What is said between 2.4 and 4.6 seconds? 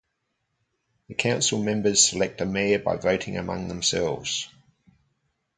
a mayor by voting among themselves.